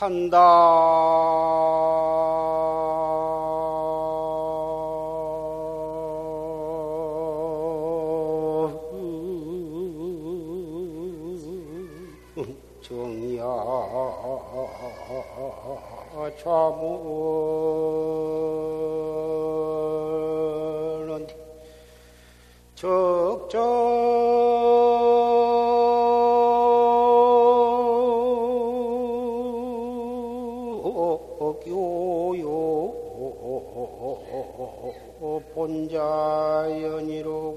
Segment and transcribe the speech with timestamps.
[0.00, 0.38] 산다
[12.80, 13.44] 정야
[16.42, 17.49] 좌무
[35.50, 37.56] 적적요요 본자연이로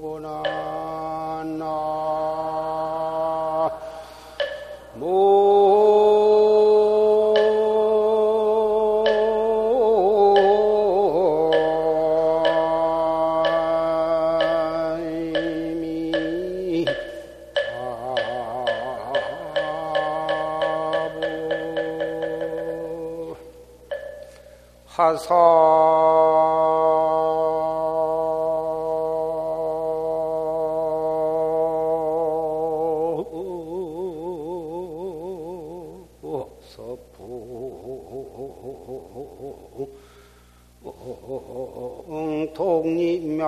[40.84, 43.46] 서풍 독립면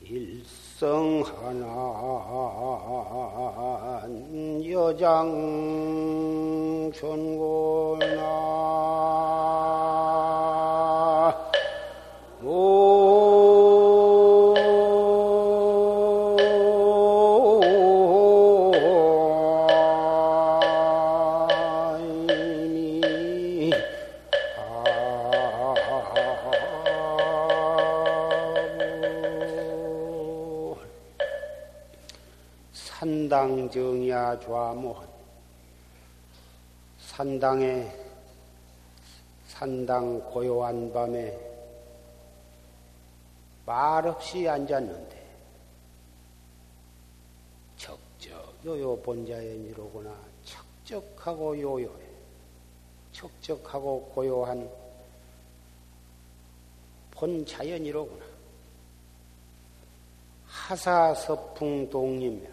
[0.00, 1.70] 일성 하나
[4.68, 5.30] 여장
[6.94, 7.89] 전골
[34.40, 34.96] 좌모
[36.98, 37.90] 산당에
[39.46, 41.38] 산당 고요한 밤에
[43.66, 45.26] 말없이 앉았는데
[47.76, 50.14] 척적 요요 본자연이로구나
[50.44, 52.10] 척적하고 요요해
[53.12, 54.68] 척적하고 고요한
[57.10, 58.24] 본자연이로구나.
[60.46, 62.48] 하사 서풍 독립이야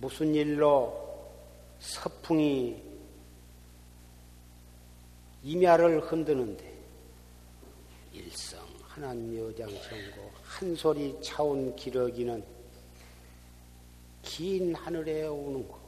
[0.00, 0.99] 무슨 일로
[1.80, 2.82] 서풍이
[5.42, 6.78] 임야를 흔드는데
[8.12, 12.44] 일성 하나님 여장성고 한 소리 차운 기러기는
[14.22, 15.80] 긴 하늘에 오는 거.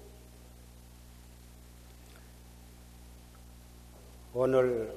[4.34, 4.96] 오늘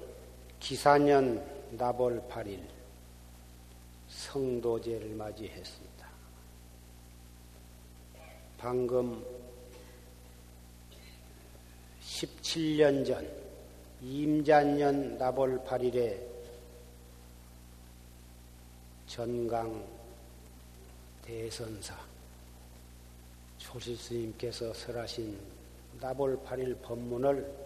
[0.61, 2.63] 기사년 나벌 8일
[4.07, 6.07] 성도제를 맞이했습니다.
[8.57, 9.23] 방금
[12.25, 13.27] 17년 전
[14.01, 16.19] 임자년 나벌 8일에
[19.07, 19.85] 전강
[21.21, 21.95] 대선사
[23.57, 25.39] 조실스님께서 설하신
[25.99, 27.65] 나벌 8일 법문을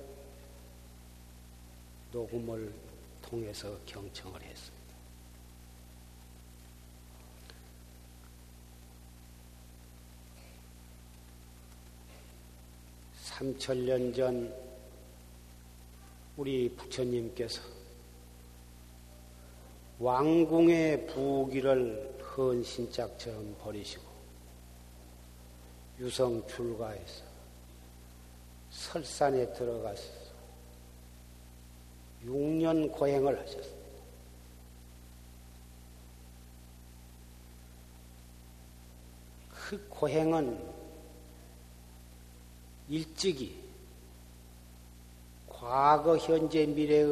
[2.11, 2.73] 녹음을
[3.21, 4.78] 통해서 경청을 했습니다.
[13.39, 14.53] 삼천년 전
[16.35, 17.61] 우리 부처님께서
[19.97, 24.03] 왕궁의 부귀를 헌신짝처럼 버리시고
[26.01, 27.23] 유성 출가해서
[28.71, 30.03] 설산에 들어가서
[32.25, 33.79] 6년 고행을 하셨습니다.
[39.49, 40.68] 그 고행은
[42.89, 43.63] 일찍이
[45.47, 47.05] 과거, 현재, 미래의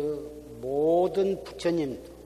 [0.62, 2.18] 모든 부처님도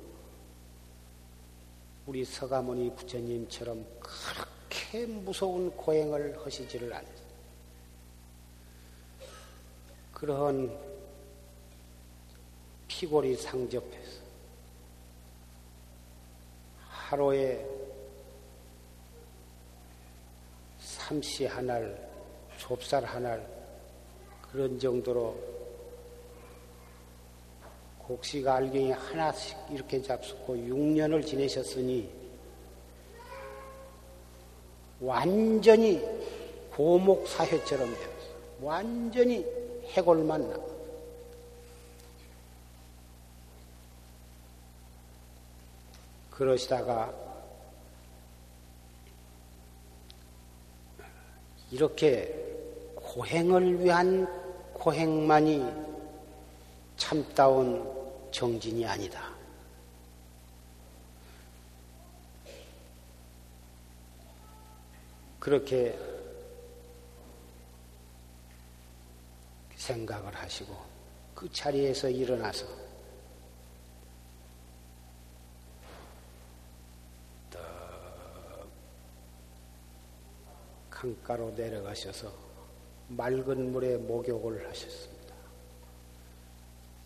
[2.06, 7.22] 우리 서가모니 부처님처럼 그렇게 무서운 고행을 하시지를 않았어요.
[10.14, 10.78] 그러한
[12.88, 14.22] 피골이 상접해서
[16.88, 17.66] 하루에
[20.80, 22.11] 삼시 하날,
[22.62, 23.44] 좁쌀 하날
[24.52, 25.36] 그런 정도로
[27.98, 32.08] 곡식 알갱이 하나씩 이렇게 잡수고 6년을 지내셨으니
[35.00, 36.00] 완전히
[36.72, 38.32] 고목 사회처럼 되었어.
[38.62, 39.44] 완전히
[39.94, 40.60] 해골만 나.
[46.30, 47.12] 그러시다가
[51.72, 52.51] 이렇게
[53.12, 54.26] 고행을 위한
[54.72, 55.66] 고행만이
[56.96, 57.86] 참다운
[58.32, 59.30] 정진이 아니다.
[65.42, 66.00] 그렇게
[69.76, 70.74] 생각을 하시고
[71.36, 72.66] 그 자리에서 일어나서
[80.90, 82.51] 강가로 내려가셔서
[83.18, 85.36] 맑은 물에 목욕을 하셨습니다.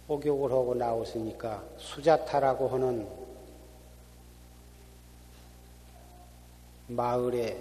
[0.07, 3.07] 목욕을 하고 나오시니까 수자타라고 하는
[6.88, 7.60] 마을의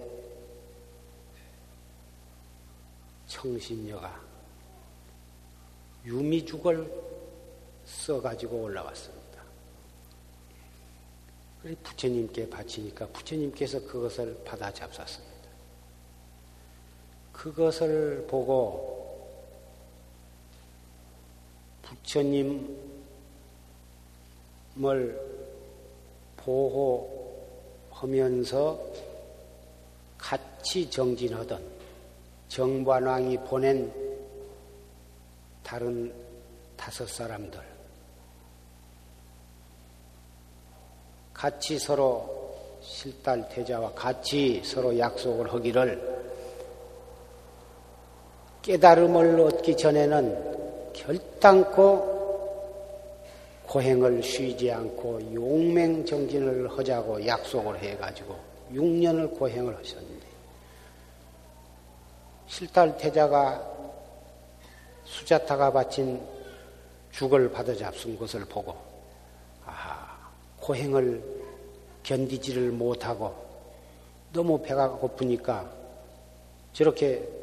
[3.27, 4.21] 청신녀가
[6.05, 7.03] 유미죽을
[7.87, 9.43] 써가지고 올라왔습니다.
[11.63, 15.34] 그래 부처님께 바치니까 부처님께서 그것을 받아 잡쌌습니다.
[17.35, 18.95] 그것을 보고
[21.83, 22.65] 부처님을
[27.97, 28.81] 보호하면서
[30.17, 31.63] 같이 정진하던
[32.49, 33.93] 정관왕이 보낸
[35.63, 36.15] 다른
[36.77, 37.61] 다섯 사람들.
[41.33, 46.14] 같이 서로 실달 태자와 같이 서로 약속을 하기를
[48.65, 52.15] 깨달음을 얻기 전에는 결단코
[53.67, 58.35] 고행을 쉬지 않고 용맹정진을 하자고 약속을 해가지고
[58.73, 60.27] 6년을 고행을 하셨는데
[62.47, 63.71] 실달 태자가
[65.05, 66.23] 수자타가 바친
[67.13, 68.75] 죽을 받아 잡순 것을 보고
[69.67, 71.23] 아 고행을
[72.03, 73.35] 견디지를 못하고
[74.33, 75.71] 너무 배가 고프니까
[76.73, 77.34] 저렇게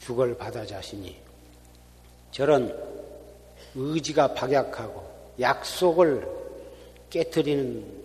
[0.00, 1.16] 죽을 받아 자시니
[2.32, 2.76] 저런
[3.74, 5.08] 의지가 박약하고
[5.38, 6.26] 약속을
[7.10, 8.00] 깨뜨리는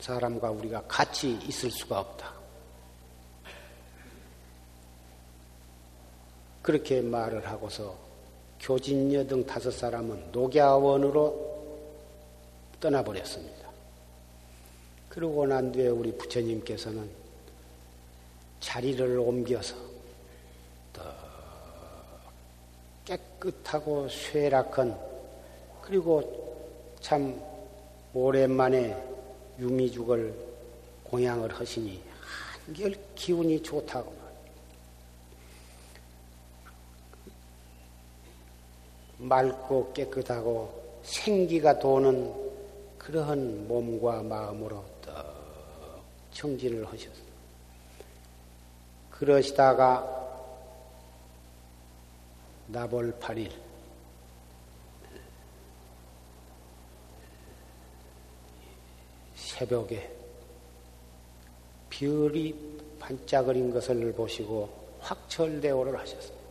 [0.00, 2.34] 사람과 우리가 같이 있을 수가 없다.
[6.62, 7.96] 그렇게 말을 하고서
[8.60, 11.46] 교진여 등 다섯 사람은 녹야원으로
[12.80, 13.66] 떠나버렸습니다.
[15.08, 17.08] 그러고 난 뒤에 우리 부처님께서는
[18.60, 19.85] 자리를 옮겨서
[23.06, 24.98] 깨끗하고 쇠락한
[25.80, 27.40] 그리고 참
[28.12, 28.96] 오랜만에
[29.58, 30.34] 유미죽을
[31.04, 32.02] 공양을 하시니
[32.66, 34.12] 한결 기운이 좋다고
[39.18, 42.34] 맑고 깨끗하고 생기가 도는
[42.98, 45.24] 그러한 몸과 마음으로 떡
[46.32, 47.26] 청진을 하셨어요.
[49.10, 50.25] 그러시다가
[52.68, 53.52] 나벌 8일
[59.34, 60.14] 새벽에
[61.88, 62.54] 별이
[62.98, 64.68] 반짝거린 것을 보시고
[65.00, 66.46] 확철대오를 하셨습니다.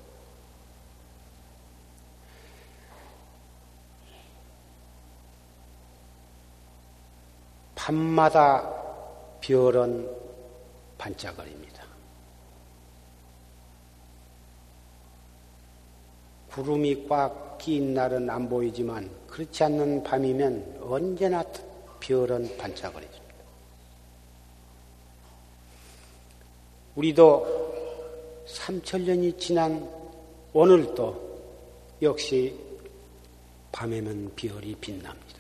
[7.76, 8.68] 밤마다
[9.42, 10.10] 별은
[10.98, 11.75] 반짝거립니다.
[16.56, 21.44] 구름이 꽉 낀 날은 안 보이지만 그렇지 않는 밤이면 언제나
[22.00, 23.24] 별은 반짝거립니다.
[26.96, 29.90] 우리도 삼천년이 지난
[30.54, 31.40] 오늘도
[32.02, 32.58] 역시
[33.72, 35.40] 밤에는 별이 빛납니다.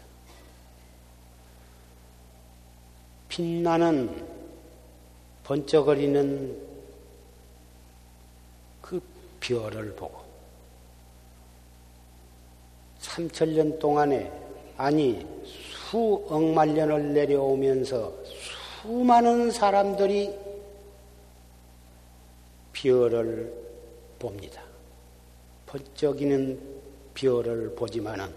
[3.29, 4.27] 빛나는
[5.43, 6.67] 번쩍거리는
[8.81, 9.01] 그
[9.39, 10.24] 별을 보고
[13.05, 14.31] 삼천년 동안에
[14.77, 18.11] 아니 수억만 년을 내려오면서
[18.81, 20.33] 수많은 사람들이
[22.73, 23.53] 별을
[24.19, 24.61] 봅니다.
[25.67, 26.59] 번쩍이는
[27.13, 28.33] 별을 보지만은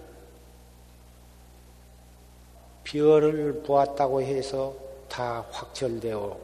[2.85, 4.75] 별을 보았다고 해서
[5.09, 6.39] 다 확철되어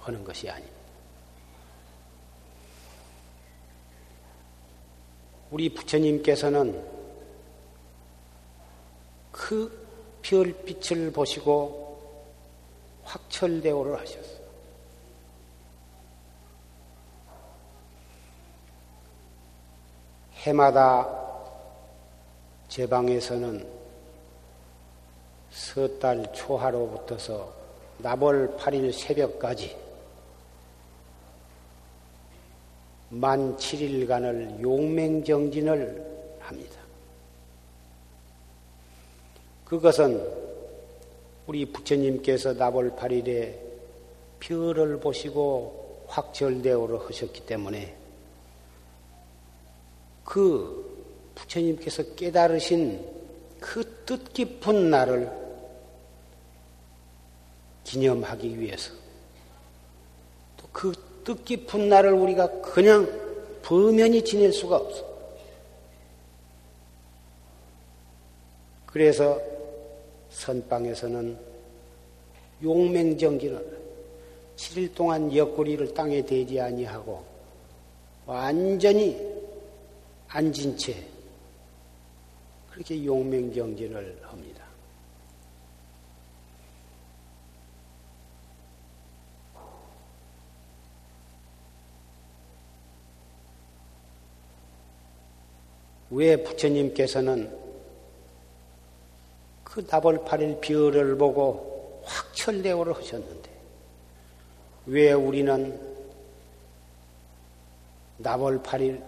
[0.00, 0.80] 하는 것이 아닙니다.
[5.50, 6.89] 우리 부처님께서는
[9.50, 9.68] 그
[10.22, 12.00] 별빛을 보시고
[13.02, 14.38] 확철대오를 하셨어요.
[20.34, 21.04] 해마다
[22.68, 23.66] 제 방에서는
[25.50, 27.52] 석달 초하로부터서
[27.98, 29.76] 나벌 8일 새벽까지
[33.08, 36.79] 만 7일간을 용맹정진을 합니다.
[39.70, 40.20] 그것은
[41.46, 43.54] 우리 부처님께서 나벌 8일에
[44.40, 47.94] 별을 보시고 확철대오를 하셨기 때문에
[50.24, 53.00] 그 부처님께서 깨달으신
[53.60, 55.30] 그 뜻깊은 날을
[57.84, 58.92] 기념하기 위해서
[60.56, 63.06] 또 그 뜻깊은 날을 우리가 그냥
[63.62, 65.08] 범연히 지낼 수가 없어.
[68.86, 69.49] 그래서
[70.30, 71.38] 선방에서는
[72.62, 73.80] 용맹정진을
[74.56, 77.24] 7일 동안 옆구리를 땅에 대지 아니하고
[78.26, 79.18] 완전히
[80.28, 80.94] 앉은 채
[82.70, 84.64] 그렇게 용맹정진을 합니다.
[96.10, 97.69] 왜 부처님께서는
[99.70, 103.50] 그 나벌팔일 별을 보고 확철대오를 하셨는데
[104.86, 105.80] 왜 우리는
[108.16, 109.00] 나벌팔일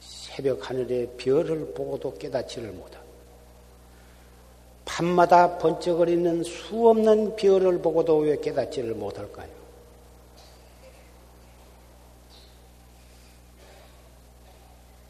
[0.00, 3.06] 새벽 하늘의 별을 보고도 깨닫지를 못하고
[4.84, 9.48] 밤마다 번쩍거리는 수 없는 별을 보고도 왜 깨닫지를 못할까요?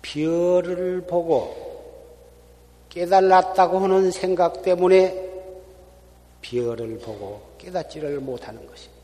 [0.03, 1.68] 별을 보고
[2.89, 5.29] 깨달았다고 하는 생각 때문에
[6.43, 8.99] 별을 보고 깨닫지를 못하는 것입니다.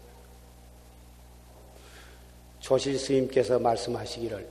[2.61, 4.49] 조실 스님께서 말씀하시기를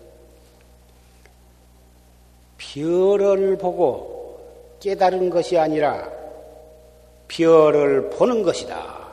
[2.57, 6.11] 별을 보고 깨달은 것이 아니라
[7.27, 9.07] 별을 보는 것이다.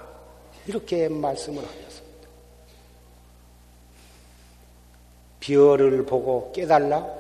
[0.67, 2.29] 이렇게 말씀을 하셨습니다.
[5.41, 7.20] 별을 보고 깨달라?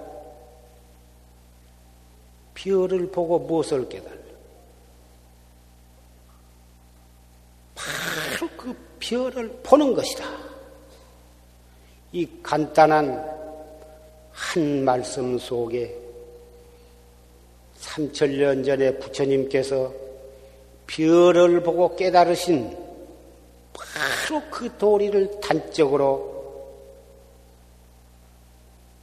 [2.62, 4.20] 별을 보고 무엇을 깨달라?
[7.74, 10.24] 바로 그 별을 보는 것이다.
[12.12, 13.40] 이 간단한
[14.32, 15.96] 한 말씀 속에
[17.76, 19.94] 삼천년 전에 부처님께서
[20.86, 22.76] 별을 보고 깨달으신
[23.72, 26.28] 바로 그 도리를 단적으로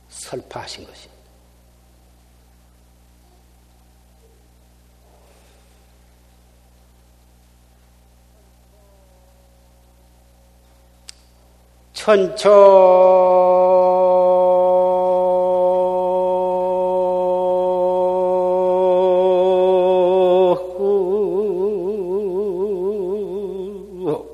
[0.09, 1.16] 설파하신 것입니다.
[12.07, 12.47] 천천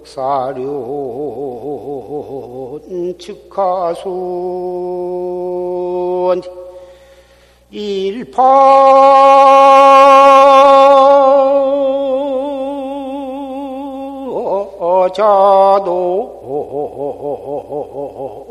[0.06, 0.62] 사륜
[3.18, 4.06] 즉가순
[7.72, 9.32] 일파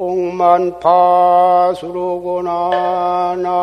[0.02, 2.50] 옥만 파수로구나
[3.40, 3.62] 나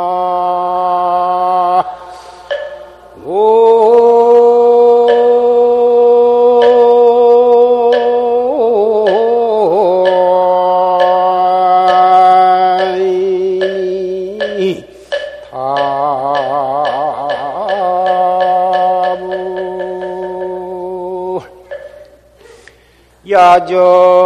[23.30, 24.19] 야저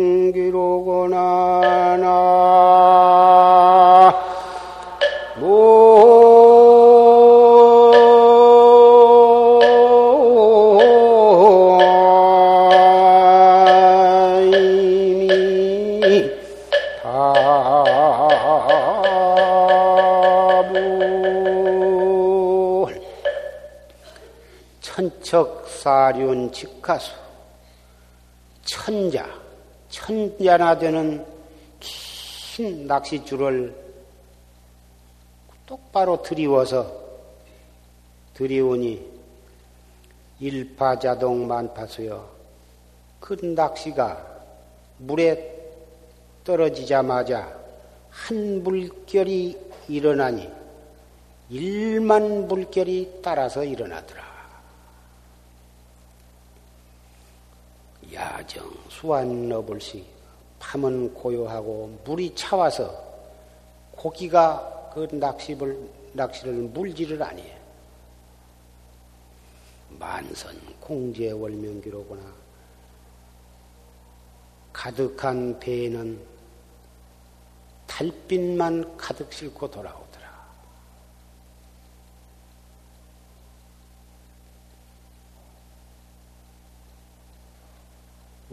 [1.98, 2.34] 나
[25.84, 27.12] 사륜 직가수
[28.66, 29.30] 천자,
[29.90, 31.26] 천자나 되는
[31.80, 33.76] 긴 낚싯줄을
[35.66, 36.92] 똑바로 드리워서
[38.34, 39.14] 드리우니
[40.40, 42.30] 일파자동 만파수여
[43.20, 44.34] 그 낚시가
[44.98, 45.54] 물에
[46.44, 47.58] 떨어지자마자
[48.10, 50.50] 한 물결이 일어나니
[51.50, 54.33] 일만 물결이 따라서 일어나더라.
[58.14, 60.06] 야정 수완너불시
[60.60, 62.94] 밤은 고요하고 물이 차와서
[63.92, 67.64] 고기가 그 낚시를 낚시를 물질을 아니에요.
[70.00, 72.22] 만선 공제 월명기로구나.
[74.72, 76.20] 가득한 배에는
[77.88, 80.03] 달빛만 가득 싣고 돌아오.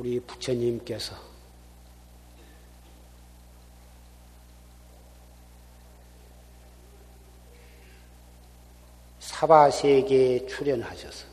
[0.00, 1.14] 우리 부처님께서
[9.19, 11.26] 사바세계에 출연하셔서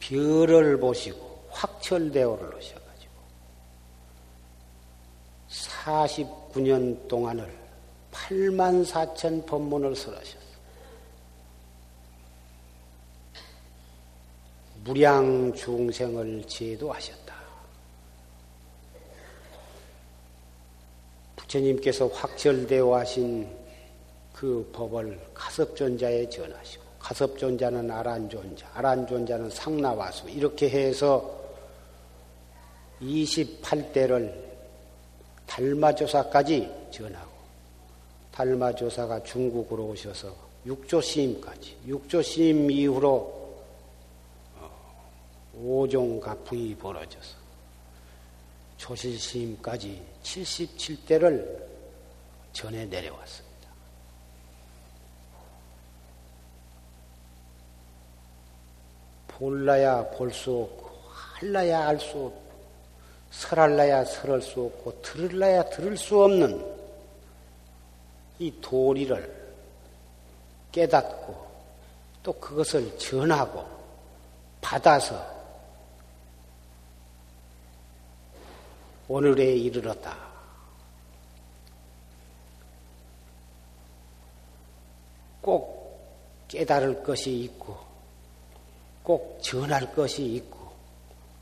[0.00, 3.12] 별을 보시고 확철대오를 하셔가지고
[5.50, 7.54] 49년 동안을
[8.12, 10.47] 8만 4천 법문을 설하셨습니다.
[14.88, 17.34] 무량 중생을 제도하셨다.
[21.36, 23.46] 부처님께서 확철대오하신
[24.32, 31.38] 그 법을 가섭존자에 전하시고 가섭존자는 아란존자, 아란존자는 상나와수 이렇게 해서
[33.02, 34.32] 28대를
[35.46, 37.30] 달마조사까지 전하고
[38.32, 43.37] 달마조사가 중국으로 오셔서 육조 시임까지 육조 시임 이후로
[45.60, 47.36] 오종가풍이 벌어져서
[48.76, 51.66] 초실스님까지 77대를
[52.52, 53.48] 전해 내려왔습니다.
[59.28, 62.48] 볼라야 볼 수 없고 할라야 알 수 없고
[63.30, 66.64] 설할라야 설할 수 없고 들을라야 들을 수 없는
[68.38, 69.38] 이 도리를
[70.72, 71.48] 깨닫고
[72.22, 73.64] 또 그것을 전하고
[74.60, 75.37] 받아서
[79.08, 80.16] 오늘에 이르렀다.
[85.40, 87.76] 꼭 깨달을 것이 있고,
[89.02, 90.58] 꼭 전할 것이 있고,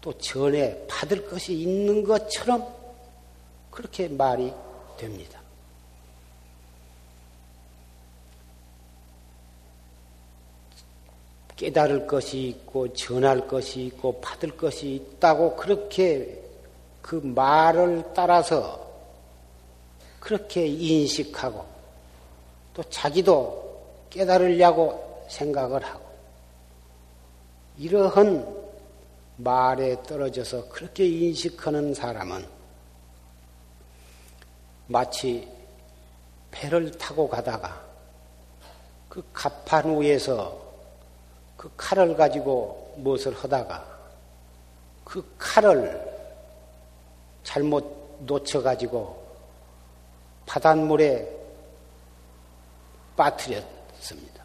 [0.00, 2.64] 또 전해 받을 것이 있는 것처럼
[3.72, 4.52] 그렇게 말이
[4.96, 5.40] 됩니다.
[11.56, 16.45] 깨달을 것이 있고 전할 것이 있고 받을 것이 있다고 그렇게
[17.06, 18.84] 그 말을 따라서
[20.18, 21.64] 그렇게 인식하고
[22.74, 26.04] 또 자기도 깨달으려고 생각을 하고
[27.78, 28.44] 이러한
[29.36, 32.44] 말에 떨어져서 그렇게 인식하는 사람은
[34.88, 35.48] 마치
[36.50, 37.80] 배를 타고 가다가
[39.08, 40.60] 그 갑판 위에서
[41.56, 43.86] 그 칼을 가지고 무엇을 하다가
[45.04, 46.15] 그 칼을
[47.46, 49.24] 잘못 놓쳐가지고
[50.46, 51.28] 바닷물에
[53.14, 54.44] 빠뜨렸습니다.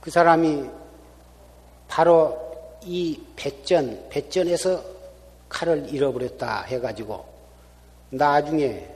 [0.00, 0.70] 그 사람이
[1.88, 4.84] 바로 이 배전, 배전에서
[5.48, 7.26] 칼을 잃어버렸다 해가지고
[8.10, 8.88] 나중에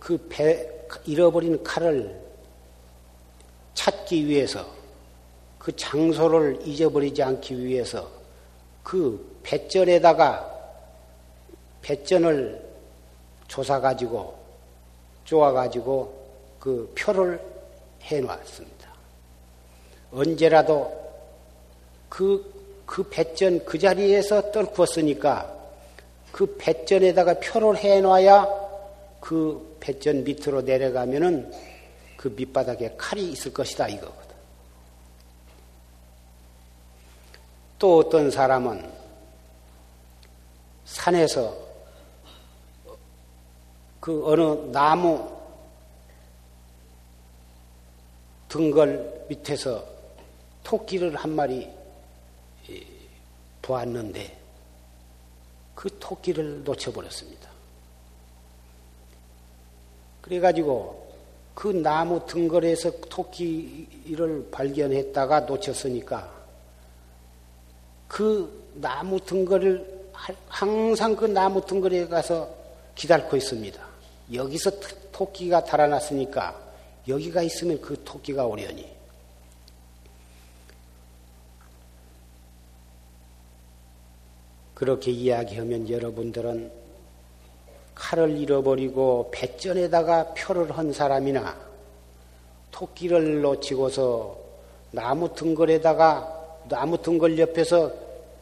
[0.00, 0.68] 그 배,
[1.04, 2.20] 잃어버린 칼을
[3.74, 4.66] 찾기 위해서
[5.58, 8.10] 그 장소를 잊어버리지 않기 위해서
[8.82, 10.48] 그 뱃전에다가
[11.82, 12.62] 뱃전을
[13.48, 14.38] 조사 가지고
[15.24, 16.22] 쪼아 가지고
[16.58, 17.40] 그 표를
[18.02, 18.88] 해놓았습니다.
[20.12, 21.00] 언제라도
[22.08, 25.52] 그, 그 뱃전 그 자리에서 떨구었으니까
[26.30, 28.46] 그 뱃전에다가 표를 해 놔야
[29.20, 31.52] 그 뱃전 밑으로 내려가면은
[32.16, 34.32] 그 밑바닥에 칼이 있을 것이다 이거거든.
[37.78, 39.01] 또 어떤 사람은
[40.84, 41.56] 산에서
[44.00, 44.42] 그 어느
[44.72, 45.30] 나무
[48.48, 49.86] 등걸 밑에서
[50.64, 51.70] 토끼를 한 마리
[53.62, 54.38] 보았는데
[55.74, 57.50] 그 토끼를 놓쳐버렸습니다.
[60.20, 61.12] 그래가지고
[61.54, 66.42] 그 나무 등걸에서 토끼를 발견했다가 놓쳤으니까
[68.08, 70.01] 그 나무 등걸을
[70.48, 72.48] 항상 그 나무 둥그리에 가서
[72.94, 73.80] 기다리고 있습니다.
[74.32, 74.70] 여기서
[75.12, 76.60] 토끼가 달아났으니까
[77.08, 78.90] 여기가 있으면 그 토끼가 오려니.
[84.74, 86.72] 그렇게 이야기하면 여러분들은
[87.94, 91.56] 칼을 잃어버리고 배전에다가 표를 헌 사람이나
[92.72, 94.36] 토끼를 놓치고서
[94.90, 97.92] 나무 등걸에다가 나무 등걸 옆에서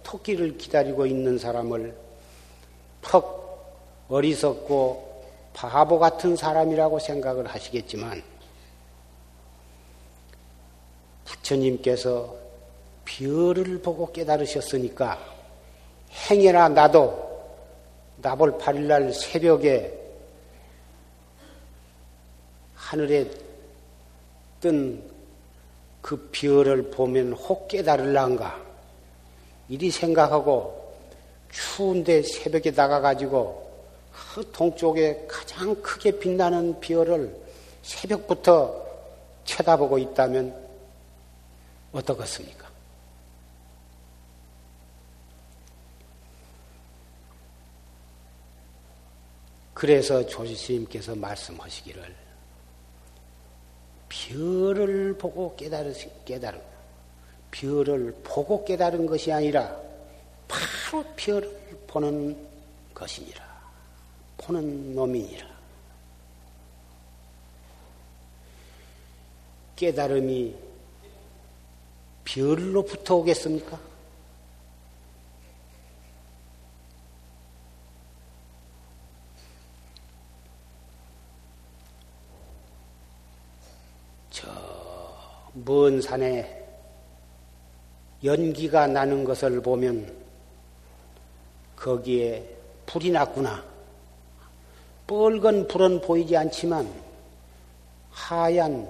[0.02, 1.96] 토끼를 기다리고 있는 사람을
[3.02, 8.22] 퍽 어리석고 바보 같은 사람이라고 생각을 하시겠지만
[11.24, 12.34] 부처님께서
[13.04, 15.18] 별을 보고 깨달으셨으니까
[16.30, 17.30] 행여나 나도.
[18.16, 19.98] 나볼 8일날 새벽에
[22.74, 23.30] 하늘에
[24.60, 25.10] 뜬
[26.00, 28.69] 그 별을 보면 혹 깨달을란가
[29.70, 30.92] 이리 생각하고
[31.52, 33.70] 추운데 새벽에 나가가지고
[34.35, 37.35] 그 동쪽에 가장 크게 빛나는 별을
[37.83, 38.85] 새벽부터
[39.44, 40.54] 쳐다보고 있다면
[41.92, 42.68] 어떻겠습니까?
[49.72, 52.16] 그래서 조지스님께서 말씀하시기를
[54.09, 56.61] 별을 보고 깨달으, 깨달은,
[57.50, 59.76] 별을 보고 깨달은 것이 아니라
[60.48, 62.36] 바로 별을 보는
[62.94, 63.50] 것이니라.
[64.38, 65.48] 보는 놈이니라.
[69.76, 70.54] 깨달음이
[72.24, 73.90] 별로부터 오겠습니까?
[85.52, 86.60] 먼 산에
[88.22, 90.14] 연기가 나는 것을 보면
[91.76, 92.44] 거기에
[92.87, 93.64] 불이 났구나.
[95.06, 96.88] 뻘건 불은 보이지 않지만
[98.11, 98.88] 하얀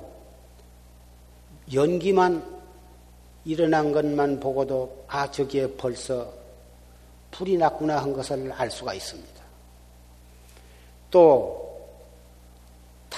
[1.73, 2.61] 연기만
[3.45, 6.31] 일어난 것만 보고도 아, 저기에 벌써
[7.31, 9.41] 불이 났구나 한 것을 알 수가 있습니다.
[11.11, 11.61] 또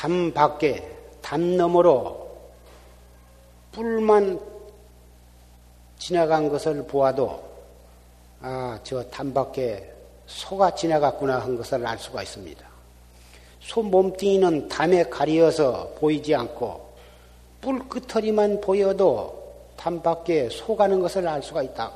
[0.02, 0.82] 담 밖에,
[1.20, 2.28] 담 너머로
[3.70, 4.40] 뿔만
[6.02, 7.40] 지나간 것을 보아도
[8.40, 9.88] 아, 저 담밖에
[10.26, 12.66] 소가 지나갔구나 한 것을 알 수가 있습니다.
[13.60, 16.92] 소 몸뚱이는 담에 가리어서 보이지 않고
[17.60, 21.92] 뿔 끝터리만 보여도 담 밖에 소 가는 것을 알 수가 있다.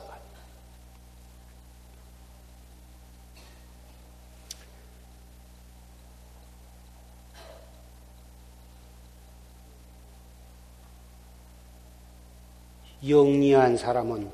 [13.08, 14.30] 영리한 사람은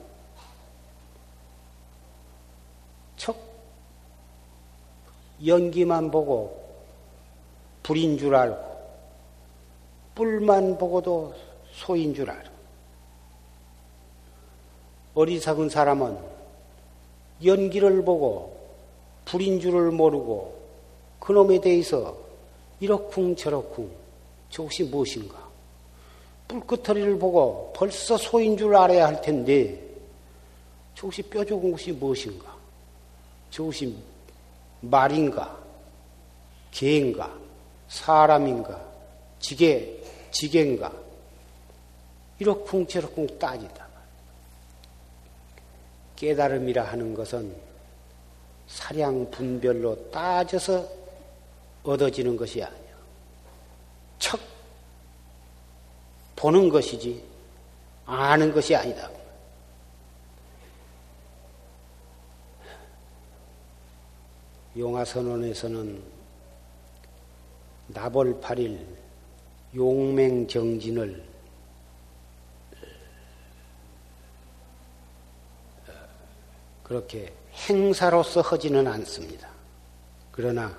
[3.16, 3.36] 척
[5.44, 6.62] 연기만 보고
[7.82, 8.72] 불인 줄 알고
[10.14, 11.34] 뿔만 보고도
[11.72, 12.52] 소인 줄 알고.
[15.14, 16.18] 어리석은 사람은
[17.44, 18.56] 연기를 보고
[19.24, 20.60] 불인 줄을 모르고
[21.20, 22.16] 그놈에 대해서
[22.80, 23.90] 이러쿵 저러쿵
[24.50, 25.41] 저것이 무엇인가
[26.52, 29.80] 뿔끝터리를 보고 벌써 소인 줄 알아야 할 텐데
[30.94, 32.54] 저것이 뼈 좋은 것이 무엇인가?
[33.50, 33.96] 저것이
[34.80, 35.58] 말인가?
[36.70, 37.32] 개인가?
[37.88, 38.80] 사람인가?
[39.40, 40.92] 지게, 지게인가?
[42.38, 43.86] 이러쿵저러쿵 따지다.
[46.16, 47.54] 깨달음이라 하는 것은
[48.68, 50.86] 사량 분별로 따져서
[51.82, 52.92] 얻어지는 것이 아니야.
[54.18, 54.51] 척
[56.42, 57.22] 보는 것이지
[58.04, 59.08] 아는 것이 아니다.
[64.76, 66.02] 용화선언에서는
[67.86, 68.84] 나벌 8일
[69.72, 71.24] 용맹정진을
[76.82, 79.48] 그렇게 행사로서 하지는 않습니다.
[80.32, 80.76] 그러나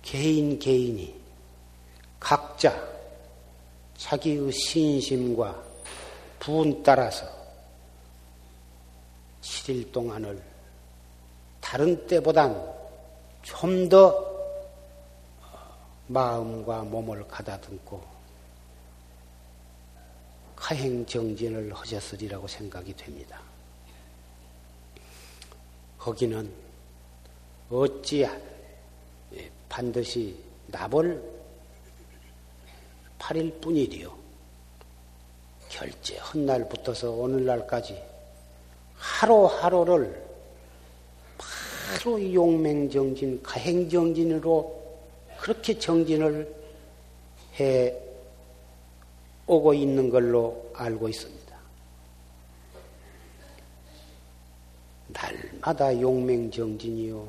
[0.00, 1.20] 개인 개인이
[2.18, 2.91] 각자
[4.02, 5.62] 자기의 신심과
[6.40, 7.24] 부은 따라서
[9.42, 10.42] 7일 동안을
[11.60, 12.52] 다른 때보단
[13.42, 14.32] 좀 더
[16.08, 18.02] 마음과 몸을 가다듬고
[20.56, 23.40] 가행정진을 하셨으리라고 생각이 됩니다.
[25.98, 26.52] 거기는
[27.70, 28.26] 어찌
[29.68, 30.36] 반드시
[30.66, 31.41] 나벌
[33.22, 34.12] 8일 뿐이리요.
[35.68, 38.02] 결제 헛날 부터서 오늘날까지
[38.96, 40.22] 하루하루를
[41.38, 44.82] 바로 용맹정진, 가행정진으로
[45.38, 46.54] 그렇게 정진을
[47.58, 47.96] 해
[49.46, 51.56] 오고 있는 걸로 알고 있습니다.
[55.08, 57.28] 날 날마다 용맹정진이요.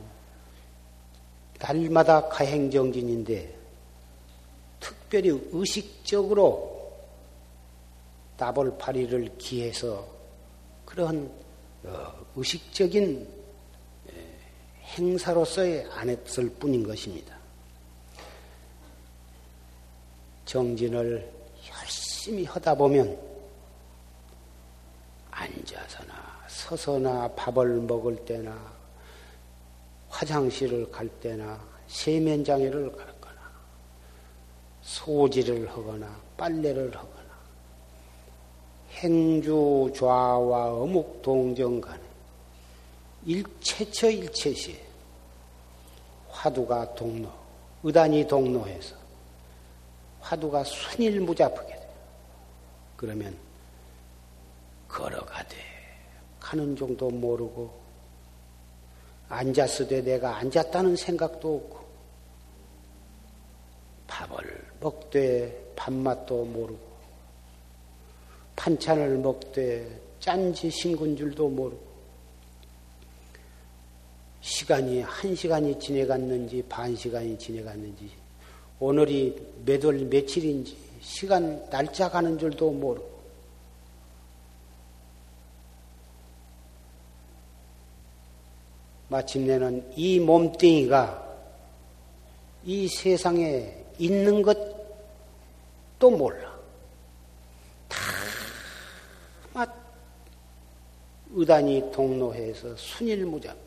[1.60, 3.63] 날마다 가행정진인데
[5.14, 6.92] 특별히 의식적으로
[8.36, 10.08] 나벌파리를 기해서
[10.86, 11.32] 그런
[11.84, 13.28] 어, 의식적인
[14.82, 17.38] 행사로서의 안 했을 뿐인 것입니다.
[20.46, 21.32] 정진을
[21.70, 23.16] 열심히 하다 보면
[25.30, 28.74] 앉아서나 서서나 밥을 먹을 때나
[30.10, 33.13] 화장실을 갈 때나 세면장애를 갈거나
[34.84, 37.24] 소지를 하거나 빨래를 하거나
[38.92, 42.02] 행주 좌와 어묵 동정 간에
[43.26, 44.80] 일체처 일체시
[46.30, 47.30] 화두가 동로,
[47.84, 48.96] 의단이 동로해서
[50.20, 51.90] 화두가 순일무잡하게 돼요.
[52.98, 53.38] 그러면
[54.88, 55.56] 걸어가되
[56.40, 57.82] 가는 정도 모르고
[59.30, 61.84] 앉았을 때 내가 앉았다는 생각도 없고
[64.08, 66.94] 밥을 먹되 밥맛도 모르고
[68.58, 69.88] 반찬을 먹되
[70.20, 71.82] 짠지 싱근 줄도 모르고
[74.42, 78.10] 시간이 한 시간이 지내갔는지 반 시간이 지내갔는지
[78.80, 83.14] 오늘이 몇 월 며칠인지 시간 날짜 가는 줄도 모르고
[89.08, 91.22] 마침내는 이 몸뚱이가
[92.66, 94.73] 이 세상에 있는 것
[96.00, 96.54] 도 몰라.
[101.36, 103.58] 의단이 동로해서 순일무잡해.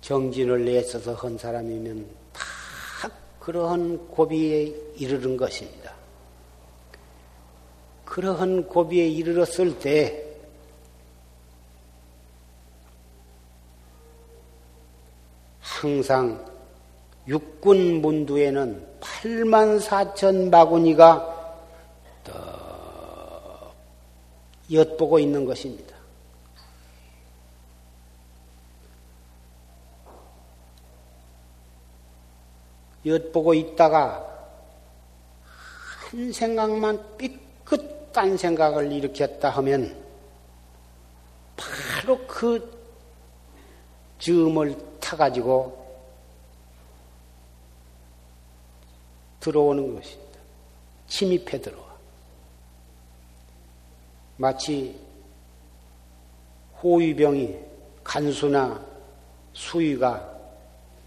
[0.00, 5.94] 정진을 내서서 한 사람이면 다 그러한 고비에 이르는 것입니다.
[8.04, 10.26] 그러한 고비에 이르렀을 때
[15.60, 16.51] 항상
[17.28, 21.32] 육군 문두에는 8만 4천 마구니가
[24.72, 25.92] 엿보고 있는 것입니다.
[33.04, 34.28] 엿보고 있다가
[36.10, 39.96] 한 생각만 삐끗 딴 생각을 일으켰다 하면
[41.56, 42.80] 바로 그
[44.18, 45.81] 즈음을 타가지고
[49.42, 50.38] 들어오는 것입니다.
[51.08, 51.84] 침입해 들어와.
[54.36, 54.98] 마치
[56.82, 57.58] 호위병이
[58.04, 58.80] 간수나
[59.52, 60.38] 수위가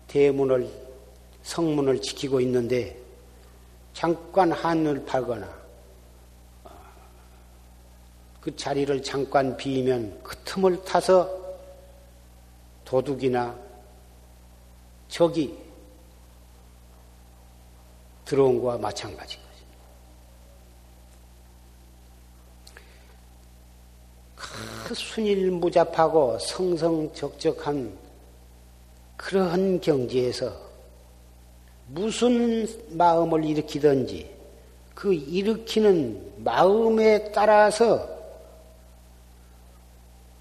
[0.07, 0.69] 대문을
[1.43, 2.97] 성문을 지키고 있는데
[3.93, 5.49] 잠깐 한을 팔거나
[8.41, 11.29] 그 자리를 잠깐 비면 그 틈을 타서
[12.83, 13.57] 도둑이나
[15.07, 15.64] 적이
[18.25, 19.45] 들어온 거와 마찬가지.
[24.93, 27.97] 순일무잡하고 성성적적한
[29.17, 30.53] 그러한 경지에서
[31.87, 34.35] 무슨 마음을 일으키든지
[34.93, 38.07] 그 일으키는 마음에 따라서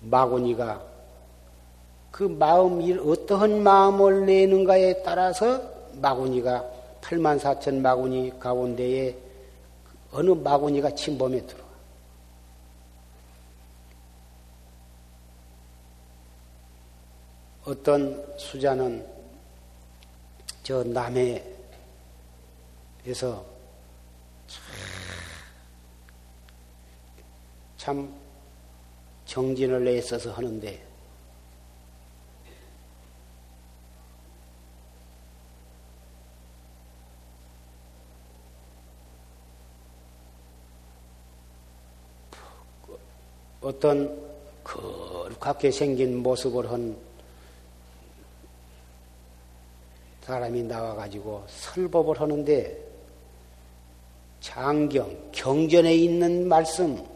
[0.00, 0.82] 마구니가
[2.10, 5.60] 그 마음, 어떠한 마음을 내는가에 따라서
[5.94, 6.73] 마구니가
[7.04, 9.14] 8만 4천 마구니 가운데에
[10.10, 11.62] 어느 마구니가 침범에 들어.
[17.64, 19.06] 어떤 수자는
[20.62, 21.44] 저 남해에서
[27.76, 28.14] 참
[29.26, 30.83] 정진을 내서서 하는데
[43.64, 44.14] 어떤
[44.62, 46.96] 거룩하게 생긴 모습을 한
[50.22, 52.78] 사람이 나와가지고 설법을 하는데
[54.40, 57.08] 장경, 경전에 있는 말씀과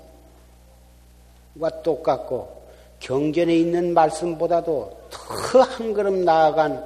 [1.83, 2.63] 똑같고
[3.01, 6.85] 경전에 있는 말씀보다도 더 한 걸음 나아간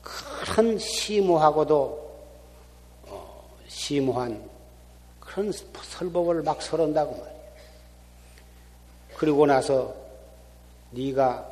[0.00, 2.10] 그런 심오하고도
[3.06, 4.48] 어, 심오한
[5.18, 7.35] 그런 설법을 막 설한다고 말이야.
[9.16, 9.94] 그리고 나서
[10.90, 11.48] 네가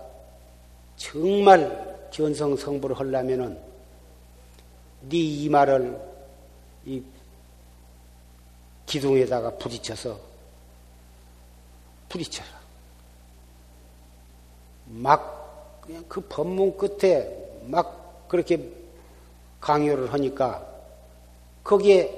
[0.96, 3.58] 정말 견성 성불을 하려면은
[5.08, 5.98] 네 이마를
[6.84, 7.02] 이
[8.84, 10.20] 기둥에다가 부딪혀서
[12.10, 12.48] 부딪혀라.
[14.86, 18.70] 막 그냥 그 법문 끝에 막 그렇게
[19.62, 20.66] 강요를 하니까
[21.64, 22.14] 거기에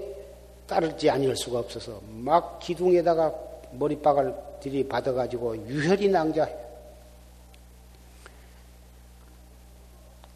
[0.66, 3.45] 따르지 아니할 수가 없어서 막 기둥에다가
[3.78, 6.48] 머리박을 들이받아가지고 유혈이 낭자.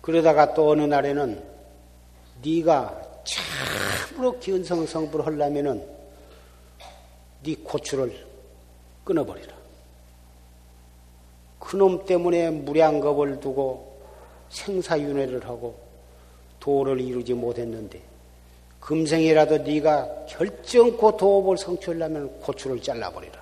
[0.01, 1.43] 그러다가 또 어느 날에는
[2.43, 5.87] 네가 참으로 기운성성불 하려면은
[7.43, 8.27] 네 고추를
[9.05, 9.55] 끊어버리라.
[11.59, 14.01] 그놈 때문에 무량겁을 두고
[14.49, 15.79] 생사윤회를 하고
[16.59, 18.10] 도를 이루지 못했는데
[18.81, 23.41] 금생이라도 네가 결정코 도업을 성취하려면 고추를 잘라버리라.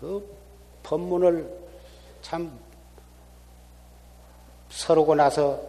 [0.00, 0.36] 그
[0.82, 1.48] 법문을
[2.20, 2.50] 참
[4.70, 5.60] 서르고 나서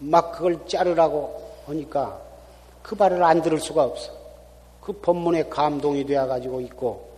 [0.00, 2.20] 막 그걸 자르라고 하니까
[2.82, 4.12] 그 말을 안 들을 수가 없어.
[4.80, 7.08] 그 법문에 감동이 되어가지고 있고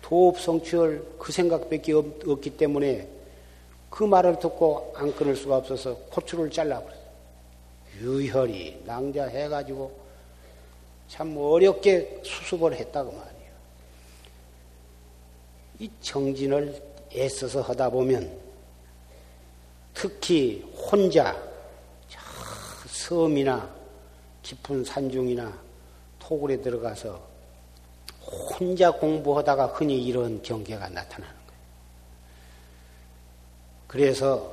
[0.00, 3.06] 도업 성취할 그 생각밖에 없 기 때문에
[3.90, 6.97] 그 말을 듣고 안 끊을 수가 없어서 고추를 잘라버렸어.
[8.00, 10.08] 유혈이 낭자해가지고
[11.08, 13.52] 참 어렵게 수습을 했다고 말이에요.
[15.80, 16.82] 이 정진을
[17.14, 18.38] 애써서 하다 보면
[19.94, 21.36] 특히 혼자
[22.86, 23.74] 섬이나
[24.42, 25.58] 깊은 산중이나
[26.18, 27.26] 토굴에 들어가서
[28.20, 31.60] 혼자 공부하다가 흔히 이런 경계가 나타나는 거예요.
[33.86, 34.52] 그래서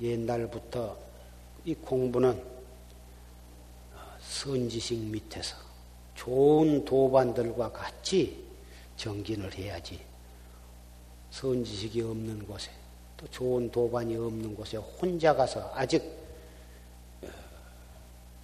[0.00, 1.07] 옛날부터
[1.68, 2.42] 이 공부는
[4.22, 5.54] 선지식 밑에서
[6.14, 8.42] 좋은 도반들과 같이
[8.96, 10.00] 정진을 해야지
[11.30, 12.70] 선지식이 없는 곳에
[13.18, 16.02] 또 좋은 도반이 없는 곳에 혼자 가서 아직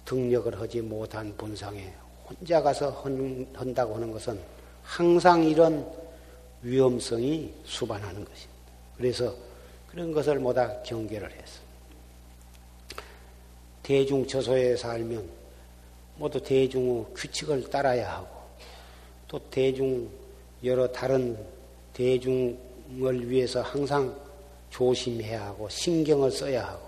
[0.05, 1.91] 등력을 하지 못한 본상에
[2.29, 2.91] 혼자 가서
[3.55, 4.39] 한다고 하는 것은
[4.83, 5.91] 항상 이런
[6.61, 8.61] 위험성이 수반하는 것입니다.
[8.95, 9.35] 그래서
[9.87, 11.64] 그런 것을 모두 경계를 했어.
[13.85, 15.29] 대중처소에 살면
[16.17, 18.27] 모두 대중의 규칙을 따라야 하고
[19.27, 20.09] 또 대중
[20.63, 21.37] 여러 다른
[21.93, 24.15] 대중을 위해서 항상
[24.71, 26.81] 조심해야 하고 신경을 써야 하고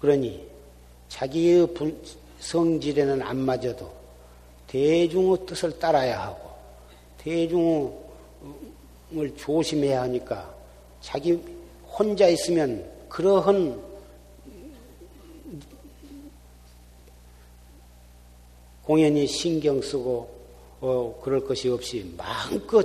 [0.00, 0.48] 그러니
[1.10, 1.68] 자기의
[2.38, 3.92] 성질에는 안 맞아도
[4.68, 6.48] 대중의 뜻을 따라야 하고
[7.18, 7.92] 대중을
[9.36, 10.54] 조심해야 하니까
[11.02, 11.38] 자기
[11.86, 13.89] 혼자 있으면 그러한
[18.90, 20.28] 공연히 신경 쓰고
[20.80, 22.84] 어, 그럴 것이 없이 마음껏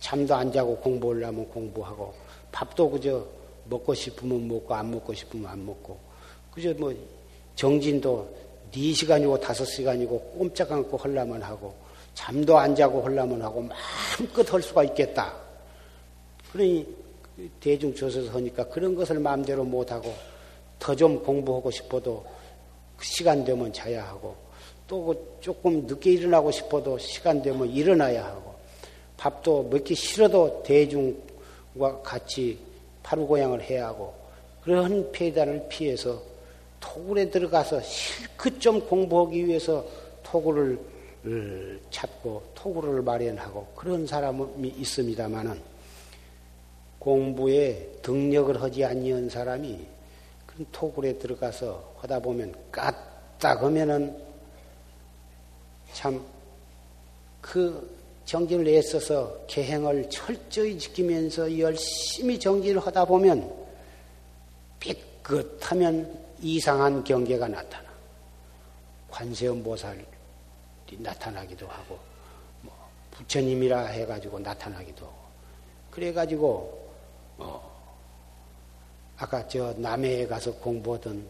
[0.00, 2.12] 잠도 안 자고 공부를 하면 공부하고
[2.50, 3.24] 밥도 그저
[3.66, 5.96] 먹고 싶으면 먹고 안 먹고 싶으면 안 먹고
[6.50, 6.92] 그저 뭐
[7.54, 8.28] 정진도
[8.72, 11.72] 4시간이고 5시간이고 꼼짝 않고 헐라면 하고
[12.12, 15.36] 잠도 안 자고 헐라면 하고 마음껏 할 수가 있겠다.
[16.50, 16.84] 그러니
[17.60, 20.12] 대중 조서에서 하니까 그런 것을 마음대로 못하고
[20.80, 22.26] 더 좀 공부하고 싶어도
[23.00, 24.45] 시간 되면 자야 하고
[24.86, 28.54] 또 조금 늦게 일어나고 싶어도 시간 되면 일어나야 하고
[29.16, 32.58] 밥도 먹기 싫어도 대중과 같이
[33.02, 34.14] 파루고양을 해야 하고
[34.62, 36.20] 그런 폐단을 피해서
[36.80, 39.84] 토굴에 들어가서 실컷 좀 공부하기 위해서
[40.22, 40.78] 토굴을
[41.90, 45.60] 찾고 토굴을 마련하고 그런 사람이 있습니다만은
[46.98, 49.78] 공부에 등력을 하지 아니한 사람이
[50.46, 54.25] 그런 토굴에 들어가서 하다 보면 까딱 하면은
[55.96, 56.36] 참
[57.46, 63.54] 그 정진을 애써서 계행을 철저히 지키면서 열심히 정진을 하다 보면
[64.80, 67.86] 삐끗하면 이상한 경계가 나타나.
[69.10, 70.04] 관세음보살이
[70.98, 71.98] 나타나기도 하고,
[72.62, 72.74] 뭐
[73.12, 75.16] 부처님이라 해가지고 나타나기도 하고.
[75.92, 76.90] 그래가지고,
[77.38, 77.76] 어,
[79.18, 81.24] 아까 저 남해에 가서 공부하던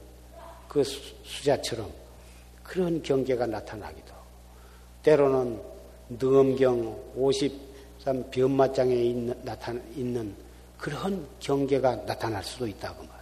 [0.67, 1.93] 그 수자처럼
[2.63, 4.16] 그런 경계가 나타나기도.
[5.07, 5.63] 때로는
[6.09, 10.35] 능엄경 53 변마장에 있는, 나타 있는
[10.77, 13.17] 그런 경계가 나타날 수도 있다고 말이에요.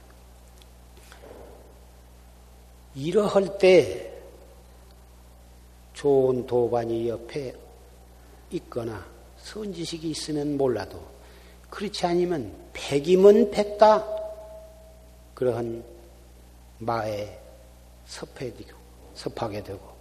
[2.95, 4.11] 이러할 때
[5.93, 7.55] 좋은 도반이 옆에
[8.53, 9.05] 있거나
[9.37, 11.03] 선지식이 있으면 몰라도
[11.69, 14.03] 그렇지 않으면 백이면 백다
[15.35, 15.85] 그러한
[16.79, 17.39] 마에
[18.07, 19.94] 섭하게 되고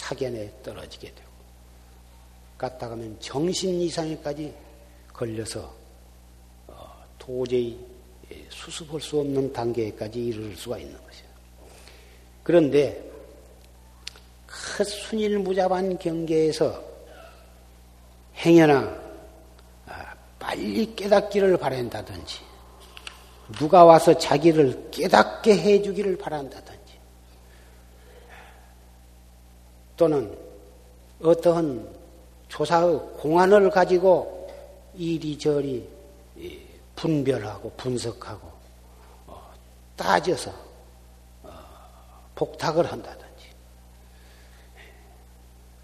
[0.00, 1.30] 사견에 떨어지게 되고
[2.56, 4.54] 갔다 가면 정신 이상에까지
[5.12, 5.74] 걸려서
[6.66, 7.78] 어, 도저히
[8.48, 11.26] 수습할 수 없는 단계까지 이를 수가 있는 것이죠.
[12.42, 13.02] 그런데
[14.46, 16.82] 그 순일무잡한 경계에서
[18.36, 18.98] 행여나
[20.38, 22.40] 빨리 깨닫기를 바란다든지,
[23.58, 26.79] 누가 와서 자기를 깨닫게 해주기를 바란다든지,
[30.00, 30.34] 또는
[31.22, 31.86] 어떠한
[32.48, 34.48] 조사의 공안을 가지고
[34.94, 35.86] 이리저리
[36.96, 38.50] 분별하고 분석하고
[39.26, 39.52] 어,
[39.96, 40.54] 따져서
[41.42, 41.50] 어,
[42.34, 43.44] 복탁을 한다든지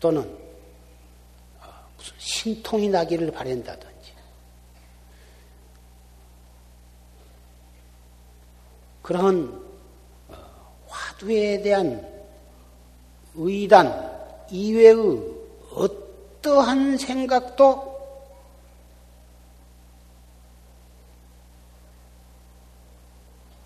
[0.00, 0.22] 또는
[1.60, 1.66] 어,
[1.98, 4.14] 무슨 신통이 나기를 바란다든지
[9.02, 9.62] 그런
[10.88, 12.15] 화두에 대한
[13.36, 14.94] 의단 이외의
[15.74, 17.96] 어떠한 생각도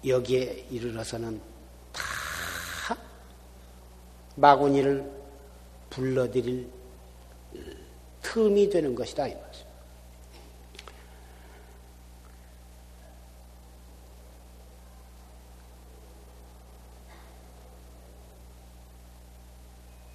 [0.06, 1.40] 여기에 이르러서는
[1.92, 2.96] 다
[4.36, 5.10] 마구니를
[5.90, 6.70] 불러들일
[8.22, 9.69] 틈이 되는 것이다 이 말씀.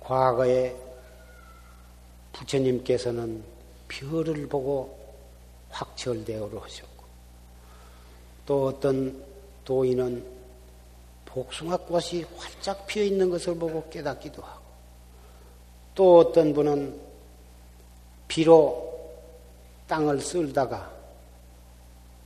[0.06, 0.76] 과거에
[2.34, 3.44] 부처님께서는
[3.88, 4.98] 별을 보고
[5.70, 7.04] 확철대오를 하셨고
[8.46, 9.24] 또 어떤
[9.64, 10.24] 도인은
[11.26, 14.62] 복숭아꽃이 활짝 피어 있는 것을 보고 깨닫기도 하고
[15.96, 17.00] 또 어떤 분은
[18.28, 18.94] 비로
[19.88, 20.92] 땅을 쓸다가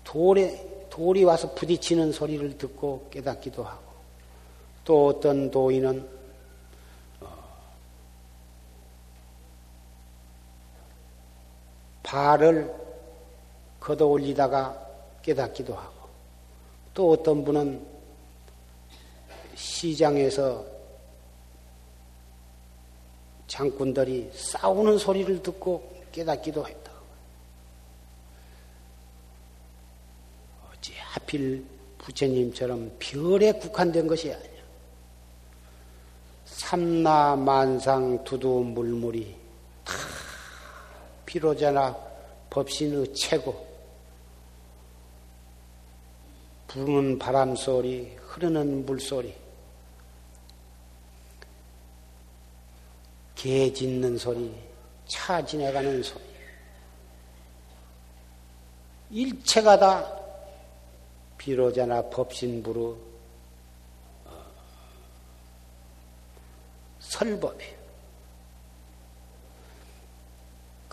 [0.04, 3.84] 돌에 돌이 와서 부딪히는 소리를 듣고 깨닫기도 하고
[4.84, 6.18] 또 어떤 도인은
[12.10, 12.74] 발을
[13.80, 14.76] 걷어 올리다가
[15.22, 16.10] 깨닫기도 하고
[16.91, 17.86] 또 어떤 분은
[19.53, 20.66] 시장에서
[23.45, 26.91] 장군들이 싸우는 소리를 듣고 깨닫기도 했다.
[30.74, 31.64] 어찌 하필
[31.99, 34.49] 부처님처럼 별에 국한된 것이 아니야.
[36.45, 39.49] 삼나 만상 두두 물물이
[41.30, 41.96] 다 비로자나
[42.50, 43.68] 법신의 최고
[46.66, 49.36] 부는 바람 소리, 흐르는 물 소리,
[53.36, 54.56] 개 짖는 소리,
[55.08, 56.24] 차 지나가는 소리.
[59.12, 60.20] 일체가 다
[61.38, 62.98] 비로자나 법신부로
[64.26, 64.46] 어,
[67.00, 67.79] 설법이에요.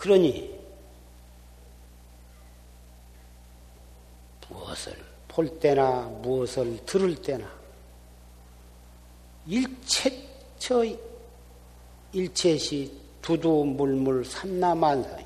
[0.07, 0.57] 그러니
[4.47, 4.95] 무엇을
[5.27, 7.45] 볼 때나 무엇을 들을 때나
[9.45, 10.85] 일체처
[12.13, 15.25] 일체시 두두 물물 삼나만사이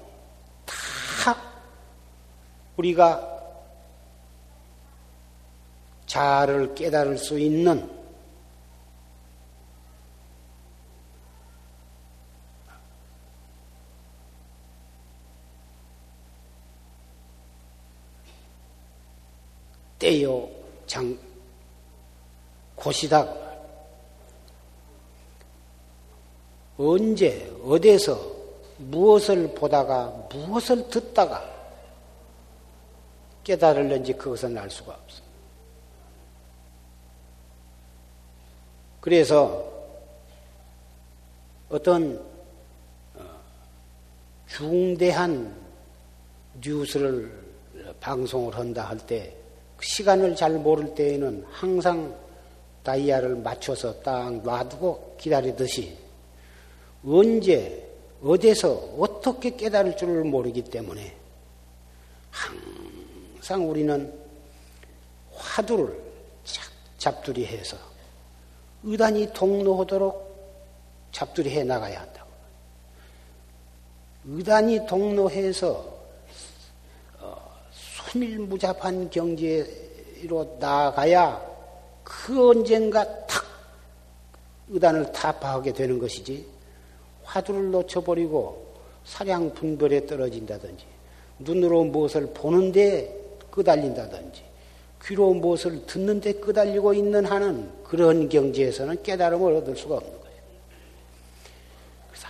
[0.65, 1.37] 다
[2.77, 3.39] 우리가
[6.07, 8.00] 자를 깨달을 수 있는
[20.01, 20.49] 때요
[20.87, 21.15] 장
[22.75, 23.31] 곳이다.
[26.75, 28.19] 언제 어디서
[28.79, 31.47] 무엇을 보다가 무엇을 듣다가
[33.43, 35.21] 깨달을는지 그것은 알 수가 없어.
[38.99, 39.71] 그래서
[41.69, 42.17] 어떤
[43.13, 43.23] 어,
[44.47, 45.55] 중대한
[46.59, 47.31] 뉴스를
[47.99, 49.40] 방송을 한다 할 때
[49.81, 52.15] 시간을 잘 모를 때에는 항상
[52.83, 55.97] 다이아를 맞춰서 딱 놔두고 기다리듯이
[57.05, 57.87] 언제,
[58.23, 58.69] 어디서,
[58.99, 61.15] 어떻게 깨달을 줄을 모르기 때문에
[62.29, 64.13] 항상 우리는
[65.33, 65.99] 화두를
[66.97, 67.77] 잡두리 해서
[68.83, 70.31] 의단이 동로하도록
[71.11, 72.29] 잡두리 해 나가야 한다고.
[74.25, 76.00] 의단이 동로해서
[78.11, 81.41] 천일무잡한 경지로 나아가야
[82.03, 83.45] 그 언젠가 탁
[84.69, 86.45] 의단을 타파하게 되는 것이지
[87.23, 88.71] 화두를 놓쳐버리고
[89.05, 90.85] 사량 분별에 떨어진다든지
[91.39, 93.17] 눈으로 무엇을 보는데
[93.49, 94.43] 끄달린다든지
[95.05, 100.37] 귀로 무엇을 듣는데 끄달리고 있는 한은 그런 경지에서는 깨달음을 얻을 수가 없는 거예요.
[102.09, 102.27] 그래서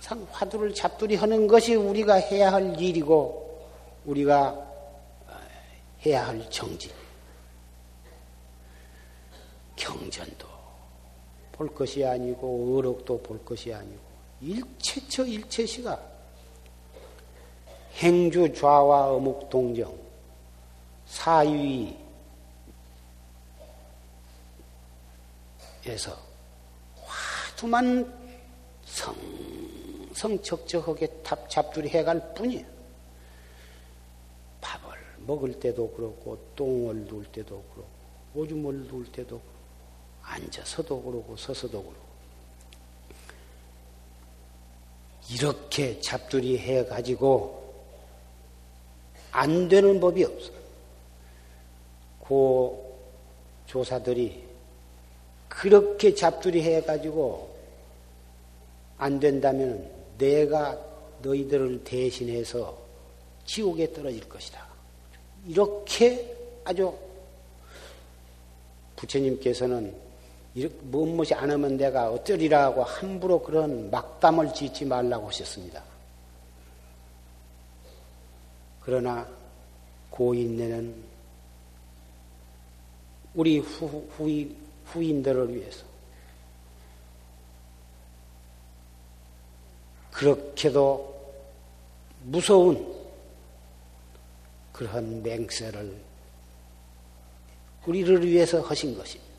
[0.00, 3.41] 항상 화두를 잡두리 하는 것이 우리가 해야 할 일이고
[4.04, 4.70] 우리가
[6.04, 6.90] 해야 할 정진.
[9.76, 10.46] 경전도
[11.52, 14.00] 볼 것이 아니고 어록도 볼 것이 아니고
[14.40, 16.00] 일체처 일체시가
[17.94, 19.96] 행주 좌와 어묵 동정
[21.06, 21.96] 사유에서
[26.96, 28.20] 화두만
[30.12, 32.81] 성성적적하게 탁 잡두리 해갈 뿐이에요.
[35.26, 37.88] 먹을 때도 그렇고 똥을 누울 때도 그렇고
[38.34, 39.52] 오줌을 누울 때도 그렇고
[40.22, 42.12] 앉아서도 그러고 서서도 그러고
[45.30, 47.62] 이렇게 잡두리 해 가지고
[49.30, 50.52] 안 되는 법이 없어.
[52.20, 52.98] 고
[53.66, 54.42] 조사들이
[55.48, 57.54] 그렇게 잡두리 해 가지고
[58.98, 60.78] 안 된다면 내가
[61.22, 62.78] 너희들을 대신해서
[63.44, 64.71] 지옥에 떨어질 것이다.
[65.46, 66.96] 이렇게 아주
[68.96, 69.94] 부처님께서는
[70.82, 75.82] 무엇이 안 하면 내가 어쩌리라고 함부로 그런 막담을 짓지 말라고 하셨습니다.
[78.80, 79.26] 그러나
[80.10, 80.94] 고인네는
[83.34, 84.48] 우리 후, 후,
[84.86, 85.84] 후인들을 위해서
[90.10, 91.12] 그렇게도
[92.24, 93.01] 무서운
[94.72, 96.02] 그런 맹세를
[97.86, 99.32] 우리를 위해서 하신 것입니다.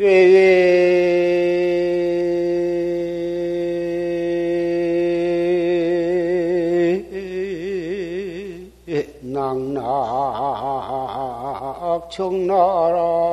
[0.00, 0.89] 낙낙
[12.10, 13.29] 청나라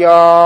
[0.00, 0.37] 야야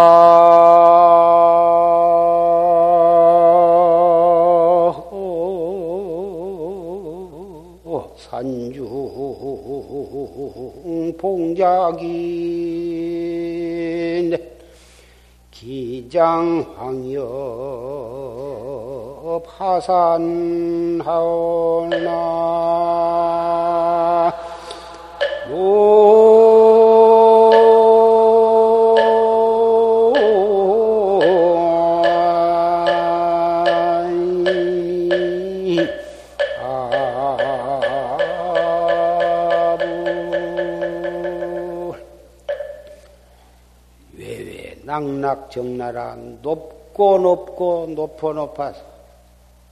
[45.00, 48.80] 낙정나라 높고 높고 높어 높아서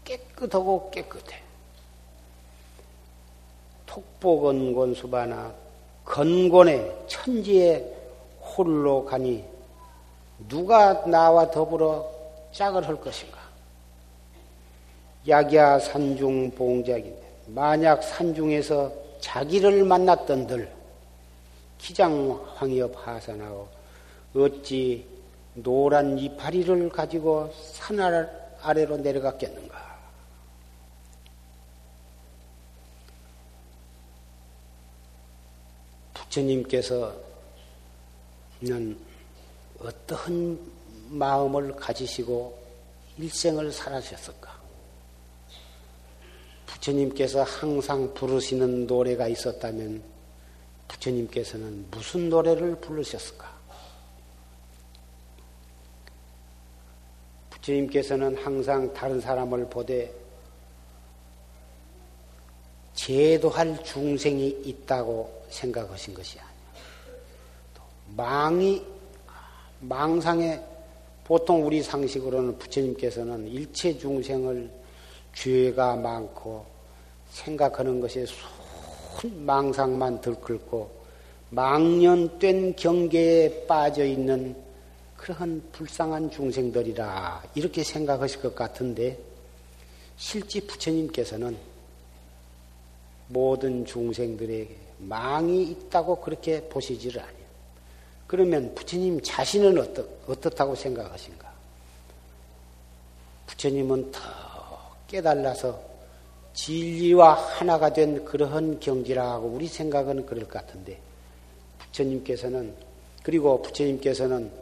[0.05, 1.37] 깨끗하고 깨끗해.
[3.87, 5.53] 톡복은 수바나
[6.05, 7.85] 건곤에 천지에
[8.41, 9.45] 홀로 가니
[10.49, 12.09] 누가 나와 더불어
[12.53, 13.39] 짝을 할 것인가?
[15.29, 18.91] 약야 산중 봉작인데 만약 산중에서
[19.21, 20.71] 자기를 만났던들
[21.79, 23.69] 기장 황엽 하산하고
[24.35, 25.07] 어찌
[25.55, 27.99] 노란 이파리를 가지고 산
[28.63, 29.91] 아래로 내려갔겠는가?
[36.15, 37.17] 부처님께서는
[39.81, 40.59] 어떠한
[41.09, 42.57] 마음을 가지시고
[43.19, 44.61] 일생을 살아셨을까?
[46.67, 50.03] 부처님께서 항상 부르시는 노래가 있었다면
[50.89, 53.60] 부처님께서는 무슨 노래를 부르셨을까?
[57.61, 60.13] 주님께서는 항상 다른 사람을 보되
[62.95, 66.51] 제도할 중생이 있다고 생각하신 것이 아니에요.
[68.17, 68.85] 망이
[69.81, 70.61] 망상에
[71.25, 74.71] 보통 우리 상식으로는 부처님께서는 일체 중생을
[75.35, 76.67] 죄가 많고
[77.31, 80.91] 생각하는 것에 순 망상만 들끓고
[81.51, 84.57] 망년된 경계에 빠져 있는
[85.21, 89.19] 그러한 불쌍한 중생들이라 이렇게 생각하실 것 같은데
[90.17, 91.59] 실제 부처님께서는
[93.29, 97.35] 모든 중생들에게 망이 있다고 그렇게 보시지를 않아요.
[98.27, 101.53] 그러면 부처님 자신은 어떻, 어떻다고 생각하신가?
[103.47, 104.21] 부처님은 더
[105.07, 105.83] 깨달아서
[106.55, 110.99] 진리와 하나가 된 그러한 경지라고 우리 생각은 그럴 것 같은데
[111.79, 112.75] 부처님께서는
[113.23, 114.60] 그리고 부처님께서는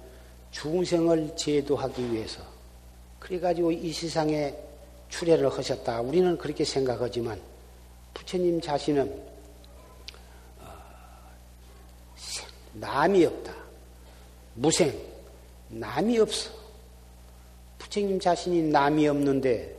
[0.50, 2.42] 중생을 제도하기 위해서
[3.18, 4.54] 그래가지고 이 세상에
[5.08, 6.00] 출애를 하셨다.
[6.00, 7.40] 우리는 그렇게 생각하지만
[8.14, 9.22] 부처님 자신은
[10.60, 10.66] 어,
[12.74, 13.54] 남이 없다.
[14.54, 14.92] 무생,
[15.68, 16.50] 남이 없어.
[17.78, 19.74] 부처님 자신이 남이 없는데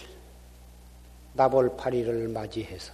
[1.33, 2.93] 나벌 8일을 맞이해서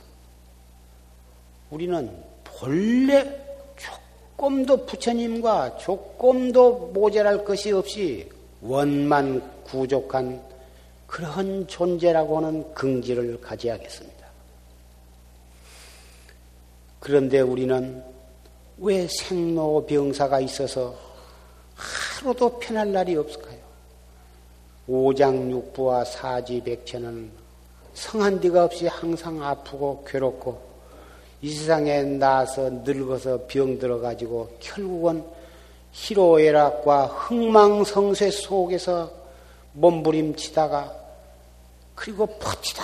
[1.69, 3.41] 우리는 본래
[3.75, 8.29] 조금도 부처님과 조금도 모자랄 것이 없이
[8.61, 10.41] 원만 구족한
[11.07, 14.27] 그러한 존재라고 하는 긍지를 가져야겠습니다.
[16.99, 18.12] 그런데 우리는
[18.83, 20.93] 왜 생로병사가 있어서
[21.73, 23.57] 하루도 편할 날이 없을까요?
[24.89, 27.31] 오장육부와 사지백천은
[27.93, 30.61] 성한 데가 없이 항상 아프고 괴롭고
[31.41, 35.23] 이 세상에 나서 늙어서 병 들어 가지고 결국은
[35.93, 39.09] 희로애락과 흥망성쇠 속에서
[39.71, 40.93] 몸부림치다가
[41.95, 42.83] 그리고 버티다,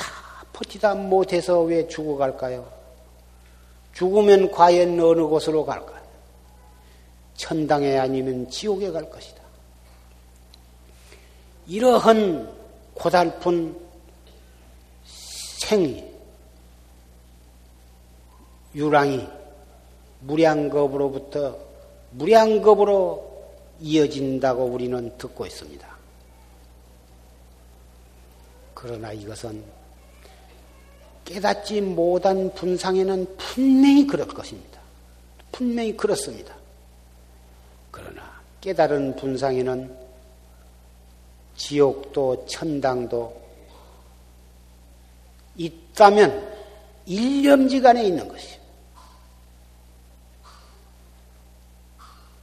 [0.54, 2.79] 버티다 못해서 왜 죽어갈까요?
[4.00, 6.02] 죽으면 과연 어느 곳으로 갈까요?
[7.36, 9.42] 천당에 아니면 지옥에 갈 것이다.
[11.68, 12.50] 이러한
[12.94, 13.78] 고달픈
[15.04, 16.10] 생이,
[18.74, 19.28] 유랑이,
[20.22, 21.58] 무량겁으로부터
[22.12, 23.50] 무량겁으로
[23.82, 25.98] 이어진다고 우리는 듣고 있습니다.
[28.74, 29.62] 그러나 이것은
[31.30, 34.82] 깨닫지 못한 분상에는 분명히 그럴 것입니다.
[35.52, 36.56] 분명히 그렇습니다.
[37.92, 39.96] 그러나 깨달은 분상에는
[41.56, 43.40] 지옥도 천당도
[45.56, 46.52] 있다면
[47.06, 48.58] 일념지간에 있는 것이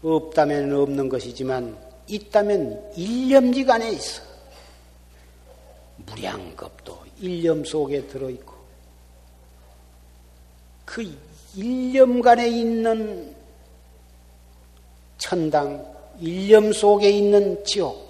[0.01, 1.77] 없다면 없는 것이지만
[2.07, 4.23] 있다면 일념지간에 있어.
[5.97, 8.56] 무량겁도 일념 속에 들어있고
[10.87, 11.15] 그
[11.55, 13.37] 일념간에 있는
[15.19, 18.07] 천당, 일념 속에 있는 지옥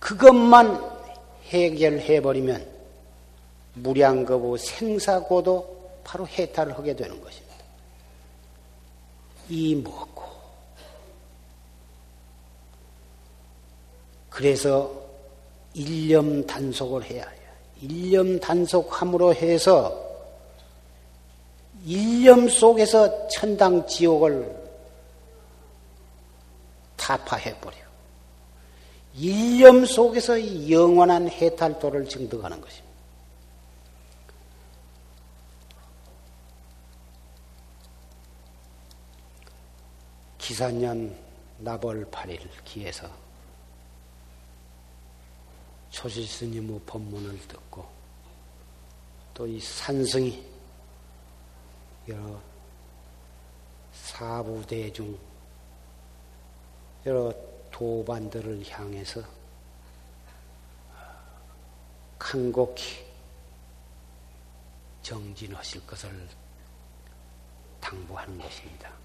[0.00, 0.92] 그것만
[1.46, 2.66] 해결해버리면
[3.74, 7.54] 무량겁의 생사고도 바로 해탈을 하게 되는 것입니다.
[9.48, 10.24] 이 무엇고
[14.28, 14.92] 그래서
[15.74, 17.50] 일념 단속을 해야 해요.
[17.80, 20.03] 일념 단속함으로 해서
[21.84, 24.64] 일념 속에서 천당 지옥을
[26.96, 27.76] 타파해버려.
[29.16, 32.94] 일념 속에서 영원한 해탈도를 증득하는 것입니다.
[40.38, 41.16] 기사년
[41.58, 43.08] 나벌 8일 기에서
[45.90, 47.86] 조실 스님의 법문을 듣고
[49.32, 50.53] 또 이 산성이
[52.08, 52.40] 여러
[53.92, 55.18] 사부대중
[57.06, 57.32] 여러
[57.70, 59.22] 도반들을 향해서
[62.18, 63.04] 간곡히
[65.02, 66.28] 정진하실 것을
[67.80, 69.03] 당부하는 것입니다.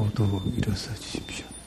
[0.00, 1.59] 모두 일어서 주십시오.